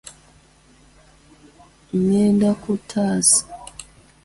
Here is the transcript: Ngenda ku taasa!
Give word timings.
Ngenda 2.01 2.49
ku 2.61 2.71
taasa! 2.89 3.41